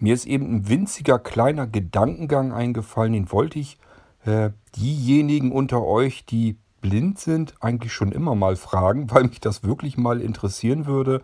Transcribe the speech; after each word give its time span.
mir 0.00 0.14
ist 0.14 0.26
eben 0.26 0.56
ein 0.56 0.68
winziger 0.68 1.18
kleiner 1.18 1.66
Gedankengang 1.66 2.52
eingefallen, 2.52 3.12
den 3.12 3.30
wollte 3.30 3.58
ich 3.58 3.78
äh, 4.24 4.50
diejenigen 4.76 5.52
unter 5.52 5.84
euch, 5.84 6.24
die 6.26 6.56
blind 6.80 7.18
sind, 7.18 7.54
eigentlich 7.60 7.92
schon 7.92 8.12
immer 8.12 8.34
mal 8.34 8.56
fragen, 8.56 9.10
weil 9.10 9.24
mich 9.24 9.40
das 9.40 9.62
wirklich 9.62 9.96
mal 9.96 10.20
interessieren 10.20 10.86
würde. 10.86 11.22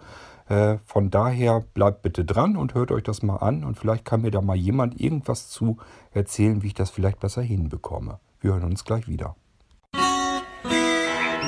Äh, 0.49 0.79
von 0.85 1.11
daher 1.11 1.65
bleibt 1.75 2.03
bitte 2.03 2.25
dran 2.25 2.57
und 2.57 2.75
hört 2.75 2.93
euch 2.93 3.03
das 3.03 3.23
mal 3.23 3.37
an 3.37 3.65
und 3.65 3.79
vielleicht 3.79 4.05
kann 4.05 4.23
mir 4.23 4.31
da 4.31 4.41
mal 4.41 4.57
jemand 4.57 5.01
irgendwas 5.01 5.49
zu 5.49 5.79
erzählen, 6.13 6.63
wie 6.63 6.69
ich 6.69 6.75
das 6.75 6.91
vielleicht 6.91 7.19
besser 7.19 7.43
hinbekomme. 7.43 8.21
Wir 8.41 8.53
hören 8.53 8.65
uns 8.65 8.85
gleich 8.85 9.09
wieder. 9.09 9.35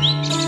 Ich 0.00 0.47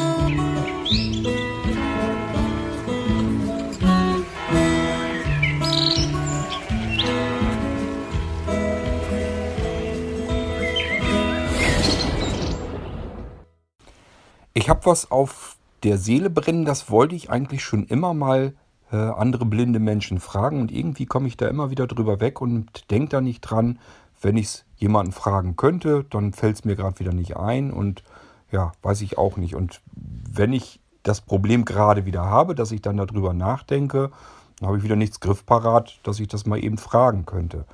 habe 14.71 14.87
was 14.87 15.11
auf 15.11 15.57
der 15.83 15.99
Seele 15.99 16.31
brennen, 16.31 16.65
das 16.65 16.91
wollte 16.91 17.15
ich 17.15 17.29
eigentlich 17.29 17.63
schon 17.63 17.85
immer 17.85 18.15
mal 18.15 18.55
äh, 18.93 18.97
andere 18.97 19.45
blinde 19.45 19.79
Menschen 19.79 20.21
fragen 20.21 20.61
und 20.61 20.73
irgendwie 20.73 21.07
komme 21.07 21.29
ich 21.29 21.37
da 21.37 21.49
immer 21.49 21.71
wieder 21.71 21.87
drüber 21.87 22.21
weg 22.21 22.41
und 22.41 22.91
denke 22.91 23.11
da 23.11 23.21
nicht 23.21 23.43
dran. 23.43 23.79
Wenn 24.23 24.37
ich 24.37 24.47
es 24.47 24.65
jemanden 24.77 25.13
fragen 25.13 25.57
könnte, 25.57 26.05
dann 26.11 26.33
fällt 26.33 26.57
es 26.57 26.65
mir 26.65 26.77
gerade 26.77 26.99
wieder 27.01 27.13
nicht 27.13 27.37
ein 27.37 27.73
und 27.73 28.03
ja, 28.51 28.73
weiß 28.83 29.01
ich 29.03 29.19
auch 29.19 29.37
nicht. 29.37 29.55
Und 29.55 29.81
wenn 29.93 30.53
ich 30.53 30.81
das 31.03 31.21
Problem 31.21 31.65
gerade 31.65 32.05
wieder 32.05 32.25
habe, 32.25 32.55
dass 32.55 32.73
ich 32.73 32.83
dann 32.83 32.97
darüber 32.97 33.33
nachdenke, 33.33 34.11
dann 34.59 34.69
habe 34.69 34.79
ich 34.79 34.85
wieder 34.85 34.97
nichts 34.97 35.21
griffparat, 35.21 36.01
dass 36.03 36.21
ich 36.21 36.29
das 36.29 36.47
mal 36.47 36.63
eben 36.63 36.77
fragen 36.77 37.25
könnte. 37.25 37.65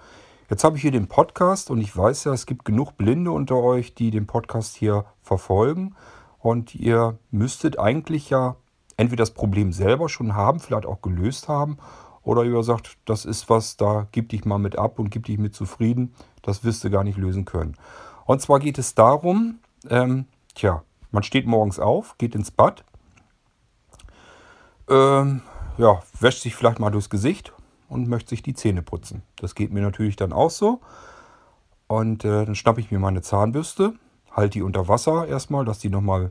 Jetzt 0.49 0.63
habe 0.63 0.77
ich 0.77 0.83
hier 0.83 0.93
den 0.93 1.09
Podcast 1.09 1.71
und 1.71 1.81
ich 1.81 1.97
weiß 1.97 2.25
ja, 2.25 2.33
es 2.33 2.47
gibt 2.47 2.65
genug 2.65 2.97
Blinde 2.97 3.33
unter 3.33 3.57
euch, 3.57 3.95
die 3.95 4.13
den 4.13 4.27
Podcast 4.27 4.77
hier 4.77 5.05
verfolgen. 5.23 5.97
Und 6.47 6.77
ihr 6.77 7.19
müsstet 7.33 7.77
eigentlich 7.77 8.31
ja 8.31 8.55
entweder 8.97 9.23
das 9.23 9.33
Problem 9.33 9.73
selber 9.73 10.09
schon 10.09 10.37
haben, 10.37 10.61
vielleicht 10.61 10.87
auch 10.87 11.03
gelöst 11.03 11.49
haben, 11.49 11.77
oder 12.23 12.45
ihr 12.45 12.63
sagt, 12.63 12.99
das 13.05 13.25
ist 13.25 13.51
was, 13.51 13.77
da 13.77 14.07
gib 14.13 14.29
dich 14.29 14.45
mal 14.45 14.59
mit 14.59 14.79
ab 14.79 15.01
und 15.01 15.11
gib 15.11 15.25
dich 15.25 15.39
mit 15.39 15.57
zufrieden, 15.57 16.15
das 16.43 16.63
wirst 16.63 16.85
du 16.85 16.91
gar 16.91 17.03
nicht 17.03 17.19
lösen 17.19 17.47
können. 17.47 17.75
Und 18.27 18.43
zwar 18.43 18.61
geht 18.61 18.79
es 18.79 18.95
darum, 18.95 19.59
ähm, 19.91 20.27
tja, 20.55 20.85
man 21.11 21.25
steht 21.25 21.49
morgens 21.49 21.81
auf, 21.81 22.17
geht 22.17 22.37
ins 22.37 22.53
Bad, 22.53 22.85
ähm, 24.89 25.43
ja, 25.79 26.01
wäscht 26.21 26.43
sich 26.43 26.55
vielleicht 26.55 26.79
mal 26.79 26.91
durchs 26.91 27.11
Gesicht 27.11 27.53
und 27.89 28.09
möchte 28.09 28.31
sich 28.31 28.45
die 28.45 28.55
Zähne 28.55 28.83
putzen. 28.83 29.25
Das 29.35 29.57
geht 29.57 29.73
mir 29.73 29.83
natürlich 29.83 30.15
dann 30.15 30.33
auch 30.33 30.51
so. 30.51 30.81
Und 31.89 32.25
äh, 32.25 32.45
dann 32.45 32.55
schnappe 32.55 32.81
ich 32.81 32.93
mir 32.93 33.01
meine 33.01 33.23
Zahnbürste, 33.23 33.95
halte 34.37 34.59
die 34.59 34.63
unter 34.63 34.87
Wasser 34.87 35.27
erstmal, 35.27 35.65
dass 35.65 35.79
die 35.81 35.89
nochmal 35.89 36.31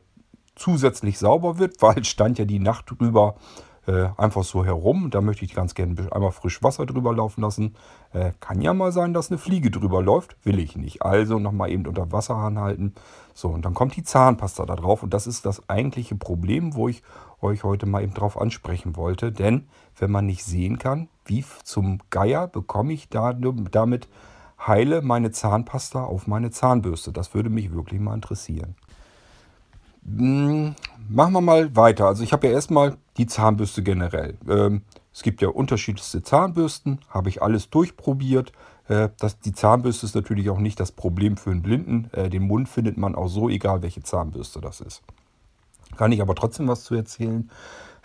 zusätzlich 0.56 1.17
sauber 1.17 1.58
wird, 1.58 1.75
weil 1.81 2.03
stand 2.06 2.39
ja 2.39 2.45
die 2.45 2.59
Nacht 2.59 2.86
drüber 2.89 3.36
äh, 3.88 4.09
einfach 4.17 4.44
so 4.44 4.66
herum. 4.66 5.09
Da 5.12 5.22
möchte 5.22 5.45
ich 5.45 5.53
ganz 5.53 5.75
gerne 5.75 6.08
einmal 6.12 6.31
frisch 6.31 6.64
Wasser 6.64 6.86
drüber 6.86 7.14
laufen 7.14 7.42
lassen. 7.42 7.75
Äh, 8.14 8.31
kann 8.39 8.62
ja 8.62 8.73
mal 8.73 8.92
sein, 8.92 9.14
dass 9.14 9.30
eine 9.30 9.38
Fliege 9.38 9.72
drüber 9.72 10.02
läuft. 10.02 10.38
Will 10.44 10.59
ich 10.59 10.75
nicht. 10.75 11.03
Also 11.03 11.39
nochmal 11.39 11.72
eben 11.72 11.86
unter 11.86 12.12
Wasser 12.12 12.36
anhalten. 12.36 12.94
So, 13.34 13.50
und 13.50 13.66
dann 13.66 13.73
kommt 13.73 13.95
die 13.95 14.03
Zahnpasta 14.03 14.66
da 14.66 14.75
drauf. 14.75 15.03
Und 15.03 15.14
das 15.14 15.28
ist 15.28 15.45
das 15.45 15.69
eigentliche 15.69 16.16
Problem, 16.16 16.75
wo 16.75 16.88
ich 16.88 17.03
euch 17.42 17.64
heute 17.64 17.86
mal 17.86 18.03
eben 18.03 18.14
drauf 18.14 18.40
ansprechen 18.40 18.95
wollte. 18.95 19.31
Denn 19.31 19.67
wenn 19.97 20.12
man 20.12 20.25
nicht 20.25 20.44
sehen 20.44 20.80
kann, 20.80 21.09
wie 21.25 21.44
zum 21.64 22.00
Geier 22.09 22.47
bekomme 22.47 22.94
ich 22.94 23.09
da, 23.09 23.34
damit 23.34 24.08
heile 24.59 25.02
meine 25.02 25.31
Zahnpasta 25.31 26.03
auf 26.03 26.28
meine 26.28 26.52
Zahnbürste? 26.52 27.11
Das 27.11 27.34
würde 27.34 27.50
mich 27.50 27.73
wirklich 27.73 28.00
mal 28.00 28.14
interessieren. 28.14 28.75
Hm, 30.06 30.75
machen 31.09 31.34
wir 31.34 31.41
mal 31.41 31.75
weiter. 31.75 32.07
Also 32.07 32.24
ich 32.24 32.34
habe 32.34 32.47
ja 32.47 32.53
erstmal 32.53 32.97
die 33.18 33.25
Zahnbürste 33.25 33.81
generell. 33.84 34.38
Ähm, 34.47 34.81
es 35.13 35.24
gibt 35.24 35.41
ja 35.41 35.47
unterschiedlichste 35.47 36.22
Zahnbürsten, 36.22 37.00
habe 37.09 37.30
ich 37.30 37.41
alles 37.41 37.69
durchprobiert. 37.69 38.52
Äh, 38.88 39.09
das, 39.19 39.40
die 39.40 39.53
Zahnbürste 39.53 40.06
ist 40.06 40.16
natürlich 40.16 40.50
auch 40.50 40.59
nicht 40.59 40.80
das 40.80 40.91
Problem 40.91 41.38
für 41.38 41.51
einen 41.51 41.62
Blinden. 41.62 42.09
Äh, 42.12 42.30
den 42.30 42.44
Mund 42.44 42.69
findet 42.69 42.97
man 42.97 43.16
auch 43.16 43.28
so, 43.28 43.50
egal 43.50 43.81
welche 43.81 44.03
Zahnbürste 44.03 44.62
das 44.62 44.81
ist. 44.81 45.01
Kann 45.97 46.12
ich 46.12 46.22
aber 46.22 46.35
trotzdem 46.35 46.68
was 46.68 46.84
zu 46.84 46.96
erzählen. 46.96 47.50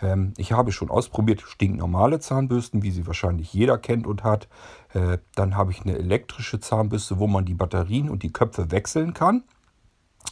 Ähm, 0.01 0.33
ich 0.37 0.51
habe 0.51 0.71
schon 0.71 0.89
ausprobiert 0.89 1.41
stinknormale 1.41 2.19
Zahnbürsten, 2.19 2.83
wie 2.83 2.91
sie 2.91 3.07
wahrscheinlich 3.07 3.53
jeder 3.53 3.77
kennt 3.77 4.07
und 4.07 4.23
hat. 4.23 4.47
Äh, 4.93 5.19
dann 5.35 5.55
habe 5.55 5.71
ich 5.71 5.81
eine 5.81 5.97
elektrische 5.97 6.59
Zahnbürste, 6.59 7.19
wo 7.19 7.27
man 7.27 7.45
die 7.45 7.53
Batterien 7.53 8.09
und 8.09 8.23
die 8.23 8.33
Köpfe 8.33 8.71
wechseln 8.71 9.13
kann. 9.13 9.43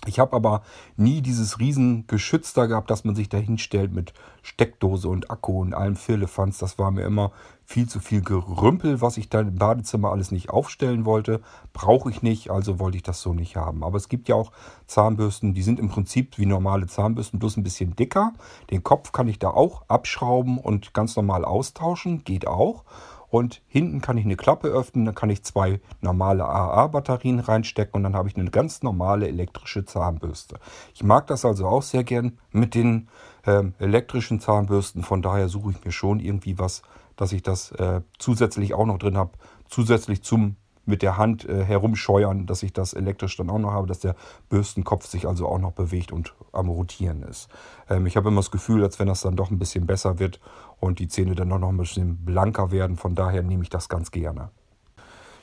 Ich 0.05 0.17
habe 0.17 0.33
aber 0.33 0.63
nie 0.95 1.21
dieses 1.21 1.59
riesen 1.59 2.07
Geschütz 2.07 2.53
da 2.53 2.67
gehabt, 2.67 2.89
dass 2.89 3.03
man 3.03 3.15
sich 3.15 3.27
da 3.27 3.37
hinstellt 3.37 3.91
mit 3.93 4.13
Steckdose 4.41 5.09
und 5.09 5.29
Akku 5.29 5.59
und 5.59 5.73
allem 5.73 5.97
Firlefanz. 5.97 6.57
Das 6.57 6.79
war 6.79 6.89
mir 6.89 7.03
immer 7.03 7.31
viel 7.65 7.87
zu 7.87 7.99
viel 7.99 8.21
Gerümpel, 8.21 9.01
was 9.01 9.17
ich 9.17 9.29
da 9.29 9.41
im 9.41 9.55
Badezimmer 9.55 10.11
alles 10.11 10.31
nicht 10.31 10.49
aufstellen 10.49 11.03
wollte. 11.03 11.41
Brauche 11.73 12.09
ich 12.09 12.21
nicht, 12.21 12.49
also 12.49 12.79
wollte 12.79 12.95
ich 12.95 13.03
das 13.03 13.21
so 13.21 13.33
nicht 13.33 13.57
haben. 13.57 13.83
Aber 13.83 13.97
es 13.97 14.07
gibt 14.07 14.29
ja 14.29 14.35
auch 14.35 14.53
Zahnbürsten, 14.87 15.53
die 15.53 15.63
sind 15.63 15.79
im 15.79 15.89
Prinzip 15.89 16.37
wie 16.37 16.45
normale 16.45 16.87
Zahnbürsten, 16.87 17.37
bloß 17.37 17.57
ein 17.57 17.63
bisschen 17.63 17.95
dicker. 17.95 18.33
Den 18.71 18.83
Kopf 18.83 19.11
kann 19.11 19.27
ich 19.27 19.37
da 19.37 19.49
auch 19.49 19.83
abschrauben 19.89 20.59
und 20.59 20.93
ganz 20.93 21.17
normal 21.17 21.43
austauschen, 21.43 22.23
geht 22.23 22.47
auch. 22.47 22.85
Und 23.29 23.61
hinten 23.67 24.01
kann 24.01 24.17
ich 24.17 24.25
eine 24.25 24.35
Klappe 24.35 24.69
öffnen, 24.69 25.05
dann 25.05 25.15
kann 25.15 25.29
ich 25.29 25.43
zwei 25.43 25.79
normale 26.01 26.45
AA-Batterien 26.45 27.39
reinstecken 27.39 27.97
und 27.97 28.03
dann 28.03 28.15
habe 28.15 28.27
ich 28.27 28.35
eine 28.35 28.49
ganz 28.49 28.81
normale 28.81 29.27
elektrische 29.27 29.85
Zahnbürste. 29.85 30.59
Ich 30.93 31.03
mag 31.03 31.27
das 31.27 31.45
also 31.45 31.67
auch 31.67 31.83
sehr 31.83 32.03
gern 32.03 32.39
mit 32.51 32.73
den 32.73 33.07
ähm, 33.45 33.73
elektrischen 33.79 34.39
Zahnbürsten. 34.39 35.03
Von 35.03 35.21
daher 35.21 35.47
suche 35.47 35.71
ich 35.71 35.85
mir 35.85 35.91
schon 35.91 36.19
irgendwie 36.19 36.57
was, 36.57 36.81
dass 37.15 37.31
ich 37.31 37.43
das 37.43 37.71
äh, 37.73 38.01
zusätzlich 38.17 38.73
auch 38.73 38.85
noch 38.85 38.97
drin 38.97 39.17
habe. 39.17 39.31
Zusätzlich 39.67 40.23
zum 40.23 40.55
mit 40.89 41.01
der 41.01 41.17
Hand 41.17 41.47
äh, 41.47 41.63
herumscheuern, 41.63 42.45
dass 42.45 42.63
ich 42.63 42.73
das 42.73 42.93
elektrisch 42.93 43.37
dann 43.37 43.49
auch 43.49 43.59
noch 43.59 43.71
habe, 43.71 43.87
dass 43.87 43.99
der 43.99 44.15
Bürstenkopf 44.49 45.05
sich 45.05 45.27
also 45.27 45.47
auch 45.47 45.59
noch 45.59 45.71
bewegt 45.71 46.11
und 46.11 46.33
am 46.51 46.67
Rotieren 46.67 47.23
ist. 47.23 47.47
Ähm, 47.89 48.05
ich 48.05 48.17
habe 48.17 48.27
immer 48.27 48.41
das 48.41 48.51
Gefühl, 48.51 48.83
als 48.83 48.99
wenn 48.99 49.07
das 49.07 49.21
dann 49.21 49.35
doch 49.35 49.51
ein 49.51 49.59
bisschen 49.59 49.85
besser 49.85 50.19
wird 50.19 50.39
und 50.79 50.99
die 50.99 51.07
Zähne 51.07 51.35
dann 51.35 51.47
noch 51.47 51.69
ein 51.69 51.77
bisschen 51.77 52.17
blanker 52.25 52.71
werden. 52.71 52.97
Von 52.97 53.15
daher 53.15 53.43
nehme 53.43 53.63
ich 53.63 53.69
das 53.69 53.87
ganz 53.87 54.11
gerne. 54.11 54.49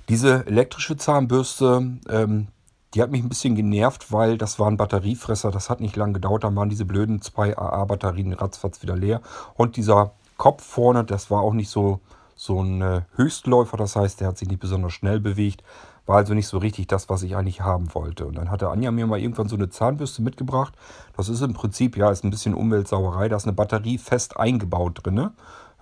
Diese 0.08 0.46
elektrische 0.46 0.96
Zahnbürste, 0.96 1.98
ähm, 2.08 2.48
die 2.94 3.02
hat 3.02 3.10
mich 3.10 3.22
ein 3.22 3.28
bisschen 3.28 3.54
genervt, 3.54 4.12
weil 4.12 4.38
das 4.38 4.58
war 4.58 4.68
ein 4.68 4.76
Batteriefresser. 4.76 5.50
Das 5.50 5.68
hat 5.68 5.80
nicht 5.80 5.96
lange 5.96 6.14
gedauert. 6.14 6.44
Dann 6.44 6.54
waren 6.56 6.68
diese 6.68 6.84
blöden 6.84 7.20
zwei 7.20 7.56
AA-Batterien 7.56 8.32
ratzfatz 8.32 8.82
wieder 8.82 8.96
leer. 8.96 9.20
Und 9.54 9.76
dieser 9.76 10.12
Kopf 10.36 10.64
vorne, 10.64 11.04
das 11.04 11.30
war 11.30 11.40
auch 11.40 11.52
nicht 11.52 11.70
so 11.70 12.00
so 12.36 12.62
ein 12.62 12.82
äh, 12.82 13.02
Höchstläufer, 13.16 13.76
das 13.76 13.96
heißt, 13.96 14.20
der 14.20 14.28
hat 14.28 14.38
sich 14.38 14.48
nicht 14.48 14.60
besonders 14.60 14.92
schnell 14.92 15.18
bewegt, 15.18 15.64
war 16.04 16.18
also 16.18 16.34
nicht 16.34 16.46
so 16.46 16.58
richtig 16.58 16.86
das, 16.86 17.08
was 17.08 17.22
ich 17.22 17.34
eigentlich 17.34 17.62
haben 17.62 17.92
wollte. 17.94 18.26
Und 18.26 18.36
dann 18.36 18.50
hatte 18.50 18.68
Anja 18.68 18.92
mir 18.92 19.06
mal 19.06 19.18
irgendwann 19.18 19.48
so 19.48 19.56
eine 19.56 19.70
Zahnbürste 19.70 20.22
mitgebracht. 20.22 20.74
Das 21.16 21.28
ist 21.28 21.40
im 21.40 21.54
Prinzip, 21.54 21.96
ja, 21.96 22.10
ist 22.10 22.22
ein 22.22 22.30
bisschen 22.30 22.54
Umweltsauerei. 22.54 23.28
Da 23.28 23.36
ist 23.36 23.44
eine 23.44 23.54
Batterie 23.54 23.98
fest 23.98 24.36
eingebaut 24.36 25.00
drin. 25.02 25.30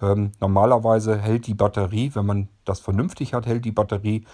Ähm, 0.01 0.33
normalerweise 0.41 1.19
hält 1.19 1.47
die 1.47 1.55
Batterie, 1.55 2.13
wenn 2.15 2.25
man 2.25 2.49
das 2.65 2.81
vernünftig 2.81 3.35
hat, 3.35 3.47
hält 3.47 3.65
die 3.65 3.73
Batterie 3.73 4.25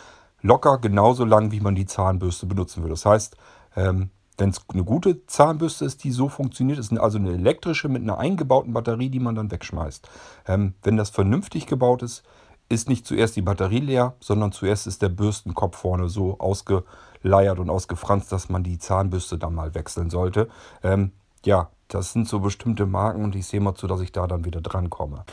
locker 0.43 0.79
genauso 0.79 1.25
lang, 1.25 1.51
wie 1.51 1.61
man 1.61 1.75
die 1.75 1.87
Zahnbürste 1.87 2.47
benutzen 2.47 2.83
würde. 2.83 2.95
Das 2.95 3.07
heißt, 3.07 3.37
ähm, 3.77 4.11
wenn 4.41 4.51
es 4.51 4.61
eine 4.73 4.85
gute 4.85 5.27
Zahnbürste 5.27 5.85
ist, 5.85 6.03
die 6.03 6.11
so 6.11 6.29
funktioniert, 6.29 6.79
ist 6.79 6.97
also 6.99 7.19
eine 7.19 7.33
elektrische 7.33 7.89
mit 7.89 8.03
einer 8.03 8.19
eingebauten 8.19 8.73
Batterie, 8.73 9.11
die 9.11 9.21
man 9.21 9.35
dann 9.35 9.51
wegschmeißt. 9.51 10.09
Ähm, 10.49 10.75
wenn 10.83 10.97
das 10.97 11.11
vernünftig 11.11 11.67
gebaut 11.67 12.03
ist, 12.03 12.25
ist 12.71 12.89
nicht 12.89 13.07
zuerst 13.07 13.37
die 13.37 13.43
Batterie 13.43 13.81
leer, 13.81 14.15
sondern 14.21 14.53
zuerst 14.53 14.87
ist 14.87 15.03
der 15.03 15.09
Bürstenkopf 15.09 15.77
vorne 15.77 16.09
so 16.09 16.39
ausgeleiert 16.39 17.59
und 17.59 17.69
ausgefranst, 17.69 18.33
dass 18.33 18.49
man 18.49 18.63
die 18.63 18.79
Zahnbürste 18.79 19.39
dann 19.39 19.55
mal 19.55 19.75
wechseln 19.75 20.09
sollte. 20.09 20.49
Ähm, 20.83 21.13
ja, 21.45 21.69
das 21.89 22.13
sind 22.13 22.29
so 22.29 22.41
bestimmte 22.41 22.87
Marken 22.87 23.25
und 23.25 23.35
ich 23.35 23.47
sehe 23.47 23.61
mal 23.61 23.75
zu, 23.75 23.87
dass 23.87 24.01
ich 24.01 24.13
da 24.13 24.27
dann 24.27 24.45
wieder 24.45 24.61
dran 24.61 24.89
komme. 24.89 25.25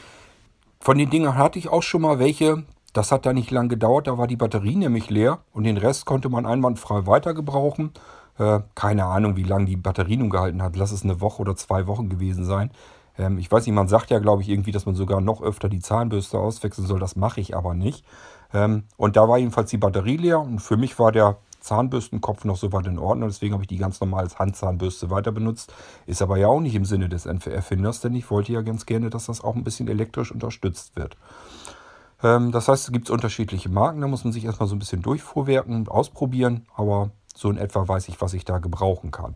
Von 0.80 0.98
den 0.98 1.10
Dingern 1.10 1.38
hatte 1.38 1.60
ich 1.60 1.70
auch 1.70 1.84
schon 1.84 2.02
mal 2.02 2.20
welche. 2.20 2.64
Das 2.94 3.12
hat 3.12 3.26
da 3.26 3.34
nicht 3.34 3.52
lang 3.52 3.70
gedauert, 3.70 4.08
da 4.08 4.18
war 4.18 4.26
die 4.26 4.36
Batterie 4.36 4.76
nämlich 4.76 5.10
leer 5.12 5.40
und 5.54 5.64
den 5.66 5.78
Rest 5.78 6.06
konnte 6.06 6.30
man 6.30 6.48
einwandfrei 6.48 7.06
weiter 7.06 7.36
gebrauchen. 7.36 7.92
Äh, 8.40 8.62
keine 8.76 9.06
Ahnung, 9.06 9.36
wie 9.36 9.44
lange 9.44 9.66
die 9.66 9.78
Batterie 9.78 10.18
nun 10.18 10.30
gehalten 10.30 10.62
hat. 10.62 10.76
Lass 10.76 10.92
es 10.92 11.04
eine 11.04 11.22
Woche 11.22 11.42
oder 11.42 11.56
zwei 11.56 11.88
Wochen 11.88 12.10
gewesen 12.10 12.46
sein. 12.46 12.72
Ähm, 13.18 13.38
ich 13.38 13.52
weiß 13.52 13.66
nicht, 13.66 13.76
man 13.76 13.88
sagt 13.88 14.12
ja, 14.12 14.20
glaube 14.20 14.42
ich, 14.42 14.50
irgendwie, 14.50 14.72
dass 14.72 14.86
man 14.86 14.96
sogar 14.96 15.22
noch 15.22 15.42
öfter 15.42 15.70
die 15.70 15.80
Zahnbürste 15.80 16.38
auswechseln 16.38 16.88
soll. 16.88 17.00
Das 17.00 17.16
mache 17.16 17.42
ich 17.42 17.56
aber 17.56 17.74
nicht. 17.74 18.06
Ähm, 18.54 18.84
und 18.96 19.16
da 19.16 19.28
war 19.28 19.38
jedenfalls 19.38 19.70
die 19.70 19.78
Batterie 19.78 20.18
leer 20.18 20.40
und 20.40 20.60
für 20.60 20.78
mich 20.78 20.98
war 21.00 21.12
der 21.12 21.38
Zahnbürstenkopf 21.60 22.46
noch 22.46 22.56
so 22.56 22.72
weit 22.72 22.88
in 22.88 23.00
Ordnung. 23.00 23.30
Deswegen 23.30 23.54
habe 23.54 23.64
ich 23.64 23.68
die 23.68 23.78
ganz 23.78 24.00
normal 24.00 24.24
als 24.24 24.40
Handzahnbürste 24.40 25.10
weiter 25.10 25.32
benutzt. 25.32 25.74
Ist 26.06 26.22
aber 26.22 26.38
ja 26.38 26.48
auch 26.48 26.62
nicht 26.62 26.76
im 26.76 26.86
Sinne 26.86 27.10
des 27.10 27.26
Erfinders, 27.26 28.00
denn 28.00 28.16
ich 28.16 28.30
wollte 28.32 28.54
ja 28.54 28.62
ganz 28.62 28.86
gerne, 28.86 29.10
dass 29.10 29.26
das 29.26 29.44
auch 29.44 29.56
ein 29.56 29.64
bisschen 29.64 29.88
elektrisch 29.88 30.32
unterstützt 30.32 30.96
wird. 30.96 31.18
Ähm, 32.24 32.52
das 32.52 32.68
heißt, 32.68 32.86
es 32.86 32.92
gibt 32.92 33.10
unterschiedliche 33.10 33.70
Marken, 33.70 34.02
da 34.02 34.08
muss 34.08 34.24
man 34.24 34.34
sich 34.34 34.46
erstmal 34.46 34.70
so 34.70 34.76
ein 34.76 34.80
bisschen 34.80 35.02
durchvorwerken 35.02 35.76
und 35.76 35.90
ausprobieren, 35.90 36.66
aber 36.76 37.12
so 37.38 37.50
in 37.50 37.58
etwa 37.58 37.88
weiß 37.88 38.08
ich, 38.10 38.20
was 38.22 38.34
ich 38.34 38.46
da 38.46 38.60
gebrauchen 38.60 39.12
kann. 39.12 39.36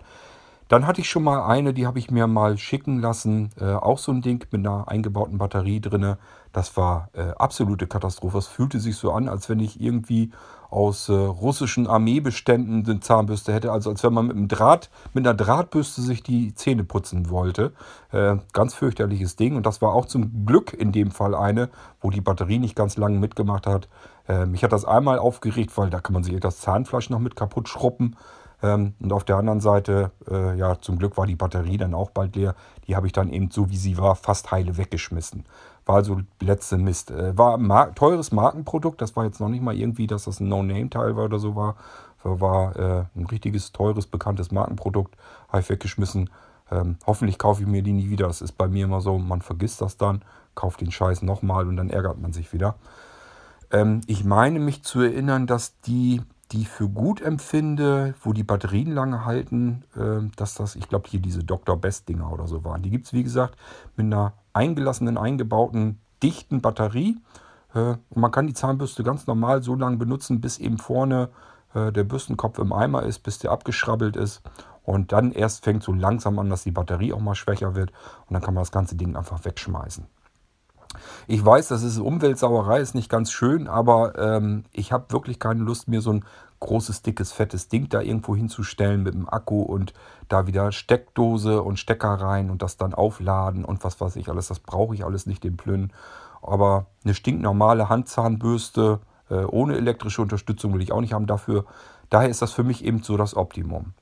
Dann 0.71 0.87
hatte 0.87 1.01
ich 1.01 1.09
schon 1.09 1.23
mal 1.23 1.43
eine, 1.43 1.73
die 1.73 1.85
habe 1.85 1.99
ich 1.99 2.11
mir 2.11 2.27
mal 2.27 2.57
schicken 2.57 3.01
lassen. 3.01 3.49
Äh, 3.59 3.73
auch 3.73 3.97
so 3.97 4.13
ein 4.13 4.21
Ding 4.21 4.45
mit 4.51 4.65
einer 4.65 4.87
eingebauten 4.87 5.37
Batterie 5.37 5.81
drin. 5.81 6.15
Das 6.53 6.77
war 6.77 7.09
äh, 7.11 7.31
absolute 7.37 7.87
Katastrophe. 7.87 8.37
Es 8.37 8.47
fühlte 8.47 8.79
sich 8.79 8.95
so 8.95 9.11
an, 9.11 9.27
als 9.27 9.49
wenn 9.49 9.59
ich 9.59 9.81
irgendwie 9.81 10.31
aus 10.69 11.09
äh, 11.09 11.11
russischen 11.11 11.87
Armeebeständen 11.87 12.85
eine 12.85 13.01
Zahnbürste 13.01 13.51
hätte. 13.53 13.73
Also 13.73 13.89
als 13.89 14.01
wenn 14.03 14.13
man 14.13 14.27
mit 14.27 14.37
einem 14.37 14.47
Draht, 14.47 14.89
mit 15.13 15.27
einer 15.27 15.35
Drahtbürste 15.35 16.01
sich 16.01 16.23
die 16.23 16.55
Zähne 16.55 16.85
putzen 16.85 17.29
wollte. 17.29 17.73
Äh, 18.13 18.37
ganz 18.53 18.73
fürchterliches 18.73 19.35
Ding. 19.35 19.57
Und 19.57 19.65
das 19.65 19.81
war 19.81 19.93
auch 19.93 20.05
zum 20.05 20.45
Glück 20.45 20.73
in 20.73 20.93
dem 20.93 21.11
Fall 21.11 21.35
eine, 21.35 21.69
wo 21.99 22.11
die 22.11 22.21
Batterie 22.21 22.59
nicht 22.59 22.77
ganz 22.77 22.95
lange 22.95 23.19
mitgemacht 23.19 23.67
hat. 23.67 23.89
Äh, 24.31 24.45
mich 24.45 24.63
hat 24.63 24.71
das 24.71 24.85
einmal 24.85 25.19
aufgeregt, 25.19 25.77
weil 25.77 25.89
da 25.89 25.99
kann 25.99 26.13
man 26.13 26.23
sich 26.23 26.39
das 26.39 26.59
Zahnfleisch 26.59 27.09
noch 27.09 27.19
mit 27.19 27.35
kaputt 27.35 27.67
schruppen. 27.67 28.15
Ähm, 28.63 28.93
und 28.99 29.11
auf 29.11 29.23
der 29.23 29.37
anderen 29.37 29.59
Seite, 29.59 30.11
äh, 30.29 30.57
ja, 30.57 30.79
zum 30.79 30.97
Glück 30.97 31.17
war 31.17 31.27
die 31.27 31.35
Batterie 31.35 31.77
dann 31.77 31.93
auch 31.93 32.11
bald 32.11 32.35
leer. 32.35 32.55
Die 32.87 32.95
habe 32.95 33.07
ich 33.07 33.13
dann 33.13 33.29
eben 33.29 33.51
so 33.51 33.69
wie 33.69 33.77
sie 33.77 33.97
war, 33.97 34.15
fast 34.15 34.51
heile 34.51 34.77
weggeschmissen. 34.77 35.45
War 35.85 35.95
also 35.95 36.21
letzte 36.39 36.77
Mist. 36.77 37.11
Äh, 37.11 37.37
war 37.37 37.55
ein 37.55 37.63
mar 37.65 37.93
teures 37.93 38.31
Markenprodukt. 38.31 39.01
Das 39.01 39.15
war 39.15 39.25
jetzt 39.25 39.39
noch 39.41 39.49
nicht 39.49 39.63
mal 39.63 39.75
irgendwie, 39.75 40.07
dass 40.07 40.25
das 40.25 40.39
ein 40.39 40.47
No-Name-Teil 40.47 41.15
war 41.15 41.25
oder 41.25 41.39
so 41.39 41.55
war. 41.55 41.75
War 42.23 42.75
äh, 42.75 43.03
ein 43.15 43.25
richtiges, 43.25 43.71
teures, 43.71 44.05
bekanntes 44.05 44.51
Markenprodukt. 44.51 45.15
Habe 45.49 45.61
ich 45.61 45.69
weggeschmissen. 45.69 46.29
Ähm, 46.71 46.97
hoffentlich 47.05 47.37
kaufe 47.39 47.63
ich 47.63 47.67
mir 47.67 47.81
die 47.81 47.93
nie 47.93 48.09
wieder. 48.09 48.27
Das 48.27 48.41
ist 48.41 48.53
bei 48.53 48.67
mir 48.67 48.85
immer 48.85 49.01
so. 49.01 49.17
Man 49.17 49.41
vergisst 49.41 49.81
das 49.81 49.97
dann, 49.97 50.21
kauft 50.55 50.81
den 50.81 50.91
Scheiß 50.91 51.23
nochmal 51.23 51.67
und 51.67 51.77
dann 51.77 51.89
ärgert 51.89 52.21
man 52.21 52.31
sich 52.31 52.53
wieder. 52.53 52.75
Ähm, 53.71 54.01
ich 54.07 54.23
meine 54.23 54.59
mich 54.59 54.83
zu 54.83 55.01
erinnern, 55.01 55.47
dass 55.47 55.79
die 55.81 56.21
die 56.51 56.65
für 56.65 56.89
gut 56.89 57.21
empfinde, 57.21 58.13
wo 58.21 58.33
die 58.33 58.43
Batterien 58.43 58.91
lange 58.93 59.25
halten, 59.25 59.83
äh, 59.95 60.29
dass 60.35 60.55
das, 60.55 60.75
ich 60.75 60.89
glaube, 60.89 61.07
hier 61.09 61.21
diese 61.21 61.43
Dr. 61.43 61.77
Best-Dinger 61.77 62.31
oder 62.31 62.47
so 62.47 62.63
waren. 62.63 62.81
Die 62.81 62.89
gibt 62.89 63.05
es, 63.05 63.13
wie 63.13 63.23
gesagt, 63.23 63.55
mit 63.95 64.05
einer 64.05 64.33
eingelassenen, 64.53 65.17
eingebauten, 65.17 65.99
dichten 66.21 66.61
Batterie. 66.61 67.17
Äh, 67.73 67.79
und 67.79 68.17
man 68.17 68.31
kann 68.31 68.47
die 68.47 68.53
Zahnbürste 68.53 69.03
ganz 69.03 69.27
normal 69.27 69.63
so 69.63 69.75
lange 69.75 69.97
benutzen, 69.97 70.41
bis 70.41 70.57
eben 70.57 70.77
vorne 70.77 71.29
äh, 71.73 71.91
der 71.91 72.03
Bürstenkopf 72.03 72.59
im 72.59 72.73
Eimer 72.73 73.03
ist, 73.03 73.19
bis 73.19 73.39
der 73.39 73.51
abgeschrabbelt 73.51 74.17
ist. 74.17 74.41
Und 74.83 75.11
dann 75.11 75.31
erst 75.31 75.63
fängt 75.63 75.83
so 75.83 75.93
langsam 75.93 76.37
an, 76.39 76.49
dass 76.49 76.63
die 76.63 76.71
Batterie 76.71 77.13
auch 77.13 77.21
mal 77.21 77.35
schwächer 77.35 77.75
wird. 77.75 77.91
Und 78.27 78.33
dann 78.33 78.41
kann 78.41 78.53
man 78.53 78.61
das 78.61 78.71
ganze 78.71 78.95
Ding 78.95 79.15
einfach 79.15 79.45
wegschmeißen. 79.45 80.05
Ich 81.27 81.43
weiß, 81.43 81.69
das 81.69 81.83
ist 81.83 81.99
Umweltsauerei, 81.99 82.79
ist 82.79 82.95
nicht 82.95 83.09
ganz 83.09 83.31
schön, 83.31 83.67
aber 83.67 84.17
ähm, 84.17 84.63
ich 84.71 84.91
habe 84.91 85.11
wirklich 85.11 85.39
keine 85.39 85.63
Lust, 85.63 85.87
mir 85.87 86.01
so 86.01 86.11
ein 86.11 86.25
großes, 86.59 87.01
dickes, 87.01 87.31
fettes 87.31 87.67
Ding 87.67 87.89
da 87.89 88.01
irgendwo 88.01 88.35
hinzustellen 88.35 89.03
mit 89.03 89.13
dem 89.13 89.27
Akku 89.27 89.61
und 89.61 89.93
da 90.29 90.47
wieder 90.47 90.71
Steckdose 90.71 91.61
und 91.61 91.77
Stecker 91.77 92.13
rein 92.13 92.49
und 92.49 92.61
das 92.61 92.77
dann 92.77 92.93
aufladen 92.93 93.65
und 93.65 93.83
was 93.83 93.99
weiß 93.99 94.15
ich 94.15 94.29
alles. 94.29 94.47
Das 94.47 94.59
brauche 94.59 94.93
ich 94.93 95.03
alles 95.03 95.25
nicht, 95.25 95.43
den 95.43 95.57
Plünnen. 95.57 95.91
Aber 96.41 96.85
eine 97.03 97.13
stinknormale 97.13 97.89
Handzahnbürste 97.89 98.99
äh, 99.29 99.45
ohne 99.45 99.77
elektrische 99.77 100.21
Unterstützung 100.21 100.73
will 100.73 100.81
ich 100.81 100.91
auch 100.91 101.01
nicht 101.01 101.13
haben 101.13 101.25
dafür. 101.25 101.65
Daher 102.09 102.29
ist 102.29 102.41
das 102.41 102.51
für 102.51 102.63
mich 102.63 102.83
eben 102.83 103.01
so 103.01 103.17
das 103.17 103.35
Optimum. 103.35 103.93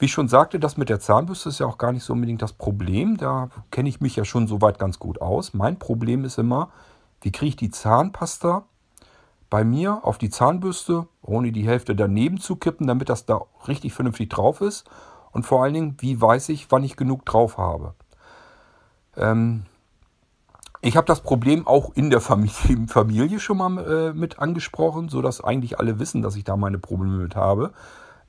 Wie 0.00 0.06
ich 0.06 0.12
schon 0.12 0.28
sagte, 0.28 0.58
das 0.58 0.78
mit 0.78 0.88
der 0.88 0.98
Zahnbürste 0.98 1.50
ist 1.50 1.58
ja 1.58 1.66
auch 1.66 1.76
gar 1.76 1.92
nicht 1.92 2.04
so 2.04 2.14
unbedingt 2.14 2.40
das 2.40 2.54
Problem. 2.54 3.18
Da 3.18 3.50
kenne 3.70 3.90
ich 3.90 4.00
mich 4.00 4.16
ja 4.16 4.24
schon 4.24 4.46
soweit 4.46 4.78
ganz 4.78 4.98
gut 4.98 5.20
aus. 5.20 5.52
Mein 5.52 5.78
Problem 5.78 6.24
ist 6.24 6.38
immer, 6.38 6.70
wie 7.20 7.30
kriege 7.30 7.50
ich 7.50 7.56
die 7.56 7.70
Zahnpasta 7.70 8.64
bei 9.50 9.62
mir 9.62 10.00
auf 10.02 10.16
die 10.16 10.30
Zahnbürste, 10.30 11.06
ohne 11.20 11.52
die 11.52 11.66
Hälfte 11.66 11.94
daneben 11.94 12.40
zu 12.40 12.56
kippen, 12.56 12.86
damit 12.86 13.10
das 13.10 13.26
da 13.26 13.42
richtig 13.68 13.92
vernünftig 13.92 14.30
drauf 14.30 14.62
ist. 14.62 14.88
Und 15.32 15.44
vor 15.44 15.62
allen 15.62 15.74
Dingen, 15.74 15.96
wie 15.98 16.18
weiß 16.18 16.48
ich, 16.48 16.72
wann 16.72 16.82
ich 16.82 16.96
genug 16.96 17.26
drauf 17.26 17.58
habe. 17.58 17.92
Ähm, 19.18 19.64
ich 20.80 20.96
habe 20.96 21.06
das 21.06 21.20
Problem 21.20 21.66
auch 21.66 21.92
in 21.94 22.08
der 22.08 22.22
Familie, 22.22 22.86
Familie 22.88 23.38
schon 23.38 23.58
mal 23.58 23.78
äh, 23.78 24.12
mit 24.14 24.38
angesprochen, 24.38 25.10
sodass 25.10 25.44
eigentlich 25.44 25.78
alle 25.78 25.98
wissen, 25.98 26.22
dass 26.22 26.36
ich 26.36 26.44
da 26.44 26.56
meine 26.56 26.78
Probleme 26.78 27.18
mit 27.18 27.36
habe. 27.36 27.74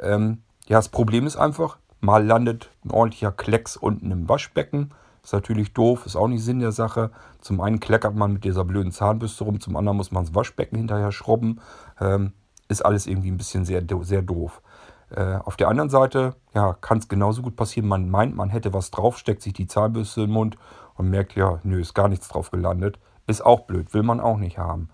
Ähm, 0.01 0.39
ja, 0.71 0.77
das 0.77 0.87
Problem 0.87 1.27
ist 1.27 1.35
einfach, 1.35 1.79
mal 1.99 2.25
landet 2.25 2.69
ein 2.85 2.91
ordentlicher 2.91 3.33
Klecks 3.33 3.75
unten 3.75 4.09
im 4.09 4.29
Waschbecken. 4.29 4.91
Ist 5.21 5.33
natürlich 5.33 5.73
doof, 5.73 6.05
ist 6.05 6.15
auch 6.15 6.29
nicht 6.29 6.45
Sinn 6.45 6.61
der 6.61 6.71
Sache. 6.71 7.11
Zum 7.41 7.59
einen 7.59 7.81
kleckert 7.81 8.15
man 8.15 8.31
mit 8.31 8.45
dieser 8.45 8.63
blöden 8.63 8.93
Zahnbürste 8.93 9.43
rum, 9.43 9.59
zum 9.59 9.75
anderen 9.75 9.97
muss 9.97 10.13
man 10.13 10.23
das 10.23 10.33
Waschbecken 10.33 10.77
hinterher 10.77 11.11
schrubben. 11.11 11.59
Ähm, 11.99 12.31
ist 12.69 12.85
alles 12.85 13.05
irgendwie 13.05 13.31
ein 13.31 13.37
bisschen 13.37 13.65
sehr, 13.65 13.83
sehr 14.03 14.21
doof. 14.21 14.61
Äh, 15.09 15.39
auf 15.43 15.57
der 15.57 15.67
anderen 15.67 15.89
Seite 15.89 16.35
ja, 16.53 16.71
kann 16.79 16.99
es 16.99 17.09
genauso 17.09 17.41
gut 17.41 17.57
passieren, 17.57 17.89
man 17.89 18.09
meint, 18.09 18.33
man 18.33 18.47
hätte 18.47 18.73
was 18.73 18.91
drauf, 18.91 19.17
steckt 19.17 19.41
sich 19.41 19.51
die 19.51 19.67
Zahnbürste 19.67 20.21
in 20.21 20.27
den 20.27 20.33
Mund 20.33 20.57
und 20.95 21.09
merkt, 21.09 21.35
ja, 21.35 21.59
nö, 21.63 21.81
ist 21.81 21.95
gar 21.95 22.07
nichts 22.07 22.29
drauf 22.29 22.49
gelandet. 22.49 22.97
Ist 23.27 23.45
auch 23.45 23.65
blöd, 23.65 23.93
will 23.93 24.03
man 24.03 24.21
auch 24.21 24.37
nicht 24.37 24.57
haben. 24.57 24.87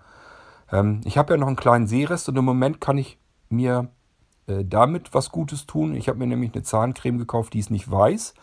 Ähm, 0.72 1.02
ich 1.04 1.18
habe 1.18 1.34
ja 1.34 1.38
noch 1.38 1.46
einen 1.46 1.54
kleinen 1.54 1.86
Seerest 1.86 2.28
und 2.28 2.36
im 2.36 2.44
Moment 2.44 2.80
kann 2.80 2.98
ich 2.98 3.16
mir 3.48 3.86
äh, 4.48 4.64
damit 4.64 5.14
was 5.14 5.30
Gutes 5.30 5.66
tun. 5.66 5.94
Ich 5.94 6.08
habe 6.08 6.18
mir 6.18 6.26
nämlich 6.26 6.54
eine 6.54 6.62
Zahncreme 6.62 7.18
gekauft, 7.18 7.54
die 7.54 7.58
ist 7.58 7.70
nicht 7.70 7.90
weiß. 7.90 8.34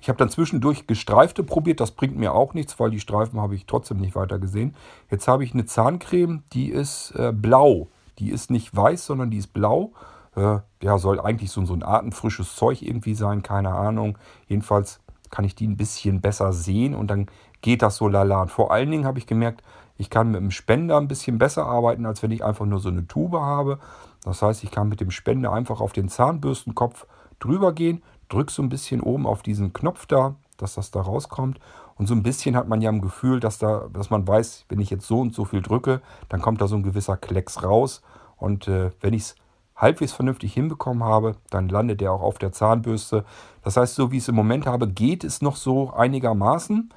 Ich 0.00 0.08
habe 0.08 0.16
dann 0.16 0.30
zwischendurch 0.30 0.86
gestreifte 0.86 1.42
probiert, 1.42 1.80
das 1.80 1.90
bringt 1.90 2.16
mir 2.16 2.34
auch 2.34 2.54
nichts, 2.54 2.80
weil 2.80 2.90
die 2.90 3.00
Streifen 3.00 3.40
habe 3.40 3.54
ich 3.54 3.66
trotzdem 3.66 3.98
nicht 3.98 4.16
weiter 4.16 4.38
gesehen. 4.38 4.74
Jetzt 5.10 5.28
habe 5.28 5.44
ich 5.44 5.52
eine 5.52 5.66
Zahncreme, 5.66 6.42
die 6.52 6.70
ist 6.70 7.12
äh, 7.16 7.32
blau. 7.32 7.88
Die 8.18 8.30
ist 8.30 8.50
nicht 8.50 8.74
weiß, 8.74 9.06
sondern 9.06 9.30
die 9.30 9.36
ist 9.36 9.52
blau. 9.52 9.92
Äh, 10.36 10.58
ja, 10.82 10.98
soll 10.98 11.20
eigentlich 11.20 11.50
so, 11.50 11.64
so 11.66 11.74
ein 11.74 11.82
artenfrisches 11.82 12.56
Zeug 12.56 12.80
irgendwie 12.80 13.14
sein, 13.14 13.42
keine 13.42 13.74
Ahnung. 13.74 14.16
Jedenfalls 14.48 15.00
kann 15.28 15.44
ich 15.44 15.54
die 15.54 15.66
ein 15.66 15.76
bisschen 15.76 16.20
besser 16.20 16.52
sehen 16.52 16.94
und 16.94 17.10
dann 17.10 17.26
geht 17.60 17.82
das 17.82 17.96
so 17.96 18.08
lala. 18.08 18.42
Und 18.42 18.50
vor 18.50 18.72
allen 18.72 18.90
Dingen 18.90 19.04
habe 19.04 19.18
ich 19.18 19.26
gemerkt, 19.26 19.62
ich 20.00 20.08
kann 20.08 20.30
mit 20.30 20.40
dem 20.40 20.50
Spender 20.50 20.96
ein 20.96 21.08
bisschen 21.08 21.36
besser 21.36 21.66
arbeiten, 21.66 22.06
als 22.06 22.22
wenn 22.22 22.30
ich 22.30 22.42
einfach 22.42 22.64
nur 22.64 22.80
so 22.80 22.88
eine 22.88 23.06
Tube 23.06 23.34
habe. 23.38 23.78
Das 24.24 24.40
heißt, 24.40 24.64
ich 24.64 24.70
kann 24.70 24.88
mit 24.88 25.00
dem 25.00 25.10
Spender 25.10 25.52
einfach 25.52 25.82
auf 25.82 25.92
den 25.92 26.08
Zahnbürstenkopf 26.08 27.06
drüber 27.38 27.74
gehen, 27.74 28.02
drücke 28.30 28.50
so 28.50 28.62
ein 28.62 28.70
bisschen 28.70 29.02
oben 29.02 29.26
auf 29.26 29.42
diesen 29.42 29.74
Knopf 29.74 30.06
da, 30.06 30.36
dass 30.56 30.74
das 30.74 30.90
da 30.90 31.02
rauskommt. 31.02 31.60
Und 31.96 32.06
so 32.06 32.14
ein 32.14 32.22
bisschen 32.22 32.56
hat 32.56 32.66
man 32.66 32.80
ja 32.80 32.90
ein 32.90 33.02
Gefühl, 33.02 33.40
dass, 33.40 33.58
da, 33.58 33.88
dass 33.92 34.08
man 34.08 34.26
weiß, 34.26 34.64
wenn 34.70 34.80
ich 34.80 34.88
jetzt 34.88 35.06
so 35.06 35.20
und 35.20 35.34
so 35.34 35.44
viel 35.44 35.60
drücke, 35.60 36.00
dann 36.30 36.40
kommt 36.40 36.62
da 36.62 36.66
so 36.66 36.76
ein 36.76 36.82
gewisser 36.82 37.18
Klecks 37.18 37.62
raus. 37.62 38.00
Und 38.38 38.68
äh, 38.68 38.92
wenn 39.02 39.12
ich 39.12 39.22
es 39.22 39.34
halbwegs 39.76 40.12
vernünftig 40.12 40.54
hinbekommen 40.54 41.04
habe, 41.04 41.36
dann 41.50 41.68
landet 41.68 42.00
der 42.00 42.12
auch 42.12 42.22
auf 42.22 42.38
der 42.38 42.52
Zahnbürste. 42.52 43.26
Das 43.62 43.76
heißt, 43.76 43.96
so 43.96 44.12
wie 44.12 44.16
ich 44.16 44.22
es 44.22 44.28
im 44.28 44.34
Moment 44.34 44.64
habe, 44.64 44.88
geht 44.88 45.24
es 45.24 45.42
noch 45.42 45.56
so 45.56 45.92
einigermaßen. 45.92 46.90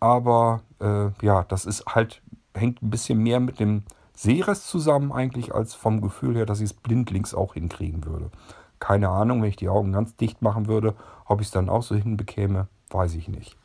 Aber 0.00 0.62
äh, 0.80 1.10
ja, 1.24 1.44
das 1.44 1.64
ist 1.64 1.84
halt, 1.86 2.22
hängt 2.54 2.82
ein 2.82 2.90
bisschen 2.90 3.18
mehr 3.18 3.40
mit 3.40 3.60
dem 3.60 3.84
Sehrest 4.14 4.68
zusammen 4.68 5.12
eigentlich, 5.12 5.54
als 5.54 5.74
vom 5.74 6.00
Gefühl 6.00 6.36
her, 6.36 6.46
dass 6.46 6.60
ich 6.60 6.66
es 6.66 6.74
blindlings 6.74 7.34
auch 7.34 7.54
hinkriegen 7.54 8.04
würde. 8.04 8.30
Keine 8.78 9.08
Ahnung, 9.08 9.42
wenn 9.42 9.48
ich 9.48 9.56
die 9.56 9.68
Augen 9.68 9.92
ganz 9.92 10.16
dicht 10.16 10.42
machen 10.42 10.66
würde, 10.66 10.94
ob 11.24 11.40
ich 11.40 11.48
es 11.48 11.52
dann 11.52 11.68
auch 11.68 11.82
so 11.82 11.94
hinbekäme, 11.94 12.68
weiß 12.90 13.14
ich 13.14 13.28
nicht. 13.28 13.56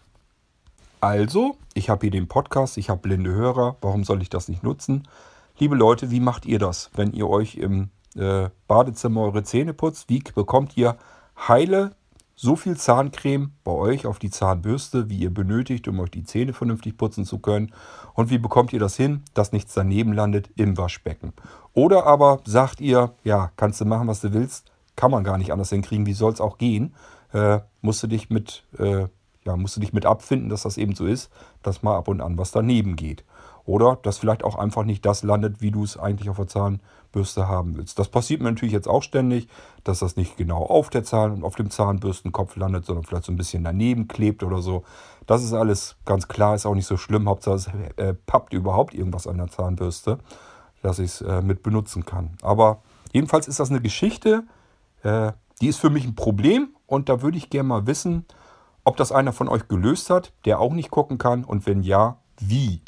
Also, 1.01 1.57
ich 1.73 1.89
habe 1.89 2.01
hier 2.01 2.11
den 2.11 2.27
Podcast, 2.27 2.77
ich 2.77 2.89
habe 2.89 3.01
blinde 3.01 3.31
Hörer, 3.31 3.77
warum 3.81 4.03
soll 4.03 4.21
ich 4.21 4.29
das 4.29 4.47
nicht 4.47 4.63
nutzen? 4.63 5.07
Liebe 5.57 5.75
Leute, 5.75 6.09
wie 6.11 6.19
macht 6.19 6.45
ihr 6.45 6.59
das, 6.59 6.89
wenn 6.95 7.13
ihr 7.13 7.29
euch 7.29 7.55
im 7.55 7.89
äh, 8.15 8.49
Badezimmer 8.67 9.21
eure 9.21 9.43
Zähne 9.43 9.73
putzt? 9.73 10.09
Wie 10.09 10.19
bekommt 10.19 10.75
ihr 10.77 10.97
heile 11.47 11.95
so 12.35 12.55
viel 12.55 12.75
Zahncreme 12.75 13.51
bei 13.63 13.71
euch 13.71 14.05
auf 14.05 14.19
die 14.19 14.29
Zahnbürste, 14.29 15.09
wie 15.09 15.19
ihr 15.19 15.33
benötigt, 15.33 15.87
um 15.87 15.99
euch 15.99 16.11
die 16.11 16.23
Zähne 16.23 16.53
vernünftig 16.53 16.97
putzen 16.97 17.25
zu 17.25 17.39
können. 17.39 17.73
Und 18.13 18.29
wie 18.29 18.37
bekommt 18.37 18.73
ihr 18.73 18.79
das 18.79 18.97
hin, 18.97 19.23
dass 19.33 19.53
nichts 19.53 19.73
daneben 19.73 20.13
landet 20.13 20.49
im 20.55 20.77
Waschbecken? 20.77 21.33
Oder 21.73 22.05
aber 22.05 22.41
sagt 22.45 22.81
ihr, 22.81 23.13
ja, 23.23 23.51
kannst 23.55 23.79
du 23.81 23.85
machen, 23.85 24.07
was 24.07 24.21
du 24.21 24.33
willst, 24.33 24.71
kann 24.95 25.11
man 25.11 25.23
gar 25.23 25.37
nicht 25.37 25.51
anders 25.51 25.69
hinkriegen, 25.69 26.05
wie 26.05 26.13
soll 26.13 26.33
es 26.33 26.41
auch 26.41 26.57
gehen? 26.57 26.93
Äh, 27.33 27.59
musst 27.81 28.03
du 28.03 28.07
dich 28.07 28.29
mit, 28.29 28.63
äh, 28.77 29.07
ja, 29.45 29.55
musst 29.55 29.77
du 29.77 29.81
dich 29.81 29.93
mit 29.93 30.05
abfinden, 30.05 30.49
dass 30.49 30.63
das 30.63 30.77
eben 30.77 30.95
so 30.95 31.05
ist, 31.05 31.29
dass 31.63 31.83
mal 31.83 31.97
ab 31.97 32.07
und 32.07 32.21
an 32.21 32.37
was 32.37 32.51
daneben 32.51 32.95
geht. 32.95 33.23
Oder 33.65 33.97
dass 34.03 34.19
vielleicht 34.19 34.43
auch 34.43 34.55
einfach 34.55 34.83
nicht 34.83 35.05
das 35.05 35.23
landet, 35.23 35.61
wie 35.61 35.71
du 35.71 35.83
es 35.83 35.97
eigentlich 35.97 36.29
auf 36.29 36.37
der 36.37 36.47
Zahnbürste 36.47 37.47
haben 37.47 37.75
willst. 37.77 37.97
Das 37.97 38.09
passiert 38.09 38.41
mir 38.41 38.51
natürlich 38.51 38.73
jetzt 38.73 38.87
auch 38.87 39.01
ständig, 39.01 39.47
dass 39.83 39.99
das 39.99 40.15
nicht 40.15 40.37
genau 40.37 40.63
auf 40.63 40.89
der 40.89 41.03
Zahn, 41.03 41.43
auf 41.43 41.55
dem 41.55 41.71
Zahnbürstenkopf 41.71 42.55
landet, 42.55 42.85
sondern 42.85 43.05
vielleicht 43.05 43.25
so 43.25 43.31
ein 43.31 43.37
bisschen 43.37 43.63
daneben 43.63 44.07
klebt 44.07 44.43
oder 44.43 44.61
so. 44.61 44.83
Das 45.25 45.43
ist 45.43 45.53
alles 45.53 45.95
ganz 46.05 46.27
klar, 46.27 46.53
ist 46.53 46.67
auch 46.67 46.75
nicht 46.75 46.85
so 46.85 46.97
schlimm. 46.97 47.27
Hauptsache 47.27 47.55
es 47.55 47.67
äh, 47.97 48.13
pappt 48.13 48.53
überhaupt 48.53 48.93
irgendwas 48.93 49.25
an 49.25 49.37
der 49.37 49.47
Zahnbürste, 49.47 50.19
dass 50.83 50.99
ich 50.99 51.05
es 51.05 51.21
äh, 51.21 51.41
mit 51.41 51.63
benutzen 51.63 52.05
kann. 52.05 52.37
Aber 52.43 52.81
jedenfalls 53.13 53.47
ist 53.47 53.59
das 53.59 53.71
eine 53.71 53.81
Geschichte, 53.81 54.43
äh, 55.01 55.31
die 55.61 55.67
ist 55.67 55.79
für 55.79 55.89
mich 55.89 56.05
ein 56.05 56.15
Problem 56.15 56.75
und 56.85 57.09
da 57.09 57.23
würde 57.23 57.37
ich 57.37 57.49
gerne 57.49 57.69
mal 57.69 57.87
wissen, 57.87 58.25
ob 58.83 58.97
das 58.97 59.11
einer 59.11 59.33
von 59.33 59.49
euch 59.49 59.67
gelöst 59.67 60.11
hat, 60.11 60.31
der 60.45 60.59
auch 60.59 60.73
nicht 60.73 60.91
gucken 60.91 61.17
kann 61.17 61.43
und 61.43 61.65
wenn 61.65 61.81
ja, 61.81 62.17
wie. 62.39 62.81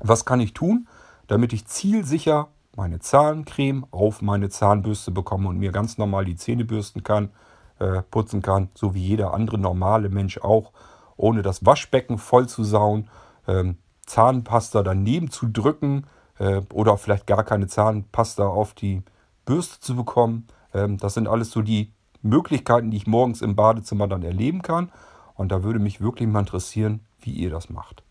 Was 0.00 0.24
kann 0.24 0.40
ich 0.40 0.54
tun? 0.54 0.88
damit 1.30 1.52
ich 1.52 1.64
zielsicher 1.64 2.48
meine 2.74 2.98
Zahncreme 2.98 3.86
auf 3.92 4.20
meine 4.20 4.48
Zahnbürste 4.48 5.12
bekomme 5.12 5.48
und 5.48 5.58
mir 5.58 5.70
ganz 5.70 5.96
normal 5.96 6.24
die 6.24 6.34
Zähne 6.34 6.64
bürsten 6.64 7.04
kann, 7.04 7.30
äh, 7.78 8.02
putzen 8.10 8.42
kann, 8.42 8.68
so 8.74 8.94
wie 8.94 9.06
jeder 9.06 9.32
andere 9.32 9.56
normale 9.56 10.08
Mensch 10.08 10.38
auch, 10.38 10.72
ohne 11.16 11.42
das 11.42 11.64
Waschbecken 11.64 12.18
voll 12.18 12.48
zu 12.48 12.64
sauen, 12.64 13.08
ähm, 13.46 13.76
Zahnpasta 14.06 14.82
daneben 14.82 15.30
zu 15.30 15.46
drücken 15.46 16.04
äh, 16.40 16.62
oder 16.72 16.98
vielleicht 16.98 17.28
gar 17.28 17.44
keine 17.44 17.68
Zahnpasta 17.68 18.44
auf 18.44 18.74
die 18.74 19.04
Bürste 19.44 19.78
zu 19.78 19.94
bekommen. 19.94 20.48
Ähm, 20.74 20.96
das 20.98 21.14
sind 21.14 21.28
alles 21.28 21.52
so 21.52 21.62
die 21.62 21.92
Möglichkeiten, 22.22 22.90
die 22.90 22.96
ich 22.96 23.06
morgens 23.06 23.40
im 23.40 23.54
Badezimmer 23.54 24.08
dann 24.08 24.24
erleben 24.24 24.62
kann. 24.62 24.90
Und 25.34 25.52
da 25.52 25.62
würde 25.62 25.78
mich 25.78 26.00
wirklich 26.00 26.28
mal 26.28 26.40
interessieren, 26.40 27.06
wie 27.20 27.30
ihr 27.30 27.50
das 27.50 27.70
macht. 27.70 28.02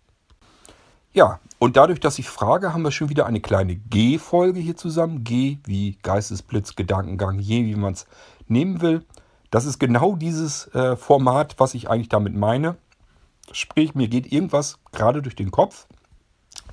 Ja, 1.11 1.41
und 1.59 1.75
dadurch, 1.75 1.99
dass 1.99 2.19
ich 2.19 2.29
frage, 2.29 2.73
haben 2.73 2.83
wir 2.83 2.91
schon 2.91 3.09
wieder 3.09 3.25
eine 3.25 3.41
kleine 3.41 3.75
G-Folge 3.75 4.61
hier 4.61 4.77
zusammen. 4.77 5.25
G 5.25 5.59
wie 5.65 5.97
Geistesblitz, 6.01 6.75
Gedankengang, 6.75 7.37
je 7.39 7.65
wie 7.65 7.75
man 7.75 7.93
es 7.93 8.07
nehmen 8.47 8.79
will. 8.81 9.05
Das 9.51 9.65
ist 9.65 9.77
genau 9.77 10.15
dieses 10.15 10.67
äh, 10.73 10.95
Format, 10.95 11.55
was 11.59 11.73
ich 11.73 11.89
eigentlich 11.89 12.07
damit 12.07 12.33
meine. 12.33 12.77
Sprich, 13.51 13.93
mir 13.93 14.07
geht 14.07 14.31
irgendwas 14.31 14.79
gerade 14.93 15.21
durch 15.21 15.35
den 15.35 15.51
Kopf. 15.51 15.87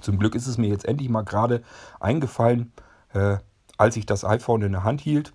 Zum 0.00 0.18
Glück 0.18 0.36
ist 0.36 0.46
es 0.46 0.56
mir 0.56 0.68
jetzt 0.68 0.84
endlich 0.84 1.08
mal 1.08 1.22
gerade 1.22 1.62
eingefallen, 1.98 2.72
äh, 3.12 3.38
als 3.78 3.96
ich 3.96 4.06
das 4.06 4.24
iPhone 4.24 4.62
in 4.62 4.72
der 4.72 4.84
Hand 4.84 5.00
hielt 5.00 5.32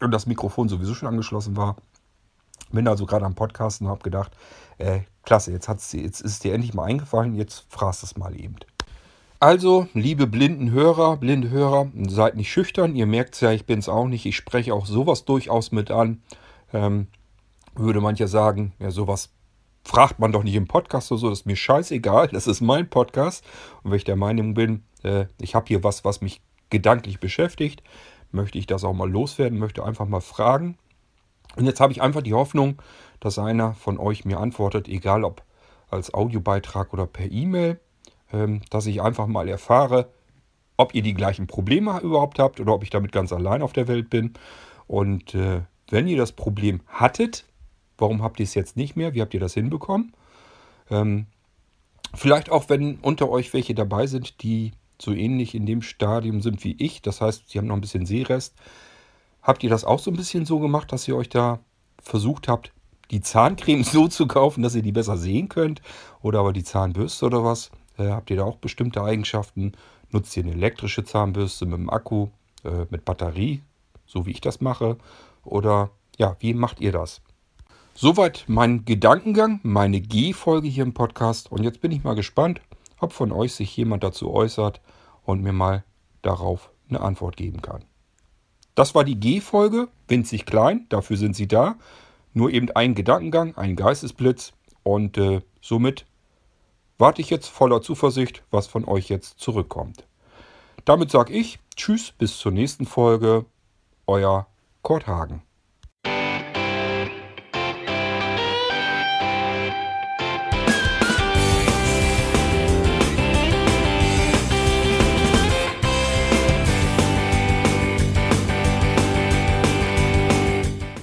und 0.00 0.10
das 0.10 0.26
Mikrofon 0.26 0.68
sowieso 0.68 0.94
schon 0.94 1.08
angeschlossen 1.08 1.56
war. 1.56 1.76
Bin 2.70 2.86
also 2.86 3.06
gerade 3.06 3.24
am 3.24 3.34
Podcasten 3.34 3.86
und 3.86 3.92
habe 3.92 4.02
gedacht, 4.02 4.32
äh, 4.76 5.00
klasse, 5.22 5.52
jetzt, 5.52 5.68
hat's, 5.68 5.92
jetzt 5.92 6.20
ist 6.20 6.32
es 6.32 6.38
dir 6.40 6.52
endlich 6.52 6.74
mal 6.74 6.84
eingefallen, 6.84 7.34
jetzt 7.34 7.64
fragst 7.70 8.02
es 8.02 8.16
mal 8.16 8.38
eben. 8.38 8.56
Also, 9.44 9.88
liebe 9.92 10.26
blinden 10.26 10.70
Hörer, 10.70 11.18
blinde 11.18 11.50
Hörer, 11.50 11.90
seid 12.08 12.34
nicht 12.34 12.50
schüchtern. 12.50 12.96
Ihr 12.96 13.04
merkt 13.04 13.34
es 13.34 13.42
ja, 13.42 13.52
ich 13.52 13.66
bin 13.66 13.78
es 13.78 13.90
auch 13.90 14.06
nicht. 14.06 14.24
Ich 14.24 14.36
spreche 14.36 14.72
auch 14.72 14.86
sowas 14.86 15.26
durchaus 15.26 15.70
mit 15.70 15.90
an. 15.90 16.22
Ähm, 16.72 17.08
würde 17.74 18.00
mancher 18.00 18.26
sagen, 18.26 18.72
ja, 18.78 18.90
sowas 18.90 19.34
fragt 19.84 20.18
man 20.18 20.32
doch 20.32 20.44
nicht 20.44 20.54
im 20.54 20.66
Podcast 20.66 21.12
oder 21.12 21.18
so. 21.18 21.28
Das 21.28 21.40
ist 21.40 21.44
mir 21.44 21.56
scheißegal. 21.56 22.28
Das 22.32 22.46
ist 22.46 22.62
mein 22.62 22.88
Podcast. 22.88 23.44
Und 23.82 23.90
wenn 23.90 23.98
ich 23.98 24.04
der 24.04 24.16
Meinung 24.16 24.54
bin, 24.54 24.82
äh, 25.02 25.26
ich 25.38 25.54
habe 25.54 25.66
hier 25.68 25.84
was, 25.84 26.06
was 26.06 26.22
mich 26.22 26.40
gedanklich 26.70 27.20
beschäftigt, 27.20 27.82
möchte 28.32 28.56
ich 28.56 28.66
das 28.66 28.82
auch 28.82 28.94
mal 28.94 29.10
loswerden, 29.10 29.58
möchte 29.58 29.84
einfach 29.84 30.08
mal 30.08 30.22
fragen. 30.22 30.78
Und 31.54 31.66
jetzt 31.66 31.80
habe 31.80 31.92
ich 31.92 32.00
einfach 32.00 32.22
die 32.22 32.32
Hoffnung, 32.32 32.80
dass 33.20 33.38
einer 33.38 33.74
von 33.74 33.98
euch 33.98 34.24
mir 34.24 34.40
antwortet, 34.40 34.88
egal 34.88 35.22
ob 35.22 35.42
als 35.90 36.14
Audiobeitrag 36.14 36.94
oder 36.94 37.06
per 37.06 37.30
E-Mail, 37.30 37.78
dass 38.70 38.86
ich 38.86 39.02
einfach 39.02 39.26
mal 39.26 39.48
erfahre, 39.48 40.10
ob 40.76 40.94
ihr 40.94 41.02
die 41.02 41.14
gleichen 41.14 41.46
Probleme 41.46 42.00
überhaupt 42.00 42.38
habt 42.38 42.60
oder 42.60 42.74
ob 42.74 42.82
ich 42.82 42.90
damit 42.90 43.12
ganz 43.12 43.32
allein 43.32 43.62
auf 43.62 43.72
der 43.72 43.88
Welt 43.88 44.10
bin. 44.10 44.32
Und 44.86 45.34
äh, 45.34 45.62
wenn 45.88 46.08
ihr 46.08 46.16
das 46.16 46.32
Problem 46.32 46.80
hattet, 46.88 47.44
warum 47.98 48.22
habt 48.22 48.40
ihr 48.40 48.44
es 48.44 48.54
jetzt 48.54 48.76
nicht 48.76 48.96
mehr? 48.96 49.14
Wie 49.14 49.20
habt 49.20 49.34
ihr 49.34 49.40
das 49.40 49.54
hinbekommen? 49.54 50.12
Ähm, 50.90 51.26
vielleicht 52.14 52.50
auch, 52.50 52.68
wenn 52.68 52.96
unter 52.96 53.28
euch 53.28 53.52
welche 53.52 53.74
dabei 53.74 54.06
sind, 54.06 54.42
die 54.42 54.72
so 55.00 55.12
ähnlich 55.12 55.54
in 55.54 55.66
dem 55.66 55.82
Stadium 55.82 56.40
sind 56.40 56.64
wie 56.64 56.76
ich. 56.78 57.02
Das 57.02 57.20
heißt, 57.20 57.48
sie 57.48 57.58
haben 57.58 57.66
noch 57.66 57.76
ein 57.76 57.80
bisschen 57.80 58.06
Sehrest. 58.06 58.54
Habt 59.42 59.62
ihr 59.62 59.70
das 59.70 59.84
auch 59.84 59.98
so 59.98 60.10
ein 60.10 60.16
bisschen 60.16 60.46
so 60.46 60.58
gemacht, 60.58 60.92
dass 60.92 61.06
ihr 61.06 61.16
euch 61.16 61.28
da 61.28 61.60
versucht 62.02 62.48
habt, 62.48 62.72
die 63.10 63.20
Zahncreme 63.20 63.84
so 63.84 64.08
zu 64.08 64.26
kaufen, 64.26 64.62
dass 64.62 64.74
ihr 64.74 64.82
die 64.82 64.92
besser 64.92 65.16
sehen 65.16 65.48
könnt? 65.48 65.82
Oder 66.22 66.40
aber 66.40 66.52
die 66.52 66.64
Zahnbürste 66.64 67.26
oder 67.26 67.44
was? 67.44 67.70
Äh, 67.98 68.08
habt 68.08 68.30
ihr 68.30 68.36
da 68.36 68.44
auch 68.44 68.56
bestimmte 68.56 69.02
Eigenschaften? 69.02 69.72
Nutzt 70.10 70.36
ihr 70.36 70.44
eine 70.44 70.52
elektrische 70.52 71.04
Zahnbürste 71.04 71.66
mit 71.66 71.78
dem 71.78 71.90
Akku, 71.90 72.28
äh, 72.64 72.86
mit 72.90 73.04
Batterie, 73.04 73.62
so 74.06 74.26
wie 74.26 74.32
ich 74.32 74.40
das 74.40 74.60
mache? 74.60 74.96
Oder 75.44 75.90
ja, 76.18 76.36
wie 76.40 76.54
macht 76.54 76.80
ihr 76.80 76.92
das? 76.92 77.20
Soweit 77.94 78.44
mein 78.48 78.84
Gedankengang, 78.84 79.60
meine 79.62 80.00
G-Folge 80.00 80.68
hier 80.68 80.82
im 80.82 80.94
Podcast. 80.94 81.52
Und 81.52 81.62
jetzt 81.62 81.80
bin 81.80 81.92
ich 81.92 82.02
mal 82.02 82.14
gespannt, 82.14 82.60
ob 82.98 83.12
von 83.12 83.30
euch 83.30 83.54
sich 83.54 83.76
jemand 83.76 84.02
dazu 84.02 84.32
äußert 84.32 84.80
und 85.24 85.42
mir 85.42 85.52
mal 85.52 85.84
darauf 86.22 86.70
eine 86.88 87.00
Antwort 87.00 87.36
geben 87.36 87.62
kann. 87.62 87.84
Das 88.74 88.94
war 88.94 89.04
die 89.04 89.20
G-Folge, 89.20 89.88
winzig 90.08 90.46
klein, 90.46 90.86
dafür 90.88 91.16
sind 91.16 91.36
sie 91.36 91.46
da. 91.46 91.76
Nur 92.32 92.50
eben 92.50 92.70
ein 92.72 92.96
Gedankengang, 92.96 93.56
ein 93.56 93.76
Geistesblitz 93.76 94.52
und 94.82 95.16
äh, 95.16 95.42
somit 95.60 96.06
warte 96.98 97.20
ich 97.20 97.30
jetzt 97.30 97.48
voller 97.48 97.82
Zuversicht, 97.82 98.42
was 98.50 98.66
von 98.66 98.84
euch 98.84 99.08
jetzt 99.08 99.40
zurückkommt. 99.40 100.06
Damit 100.84 101.10
sage 101.10 101.32
ich 101.32 101.58
Tschüss, 101.76 102.12
bis 102.12 102.38
zur 102.38 102.52
nächsten 102.52 102.86
Folge. 102.86 103.46
Euer 104.06 104.46
Kurt 104.82 105.06
Hagen. 105.06 105.42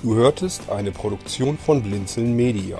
Du 0.04 0.16
hörtest 0.16 0.70
eine 0.70 0.92
Produktion 0.92 1.58
von 1.58 1.82
Blinzeln 1.82 2.36
Media. 2.36 2.80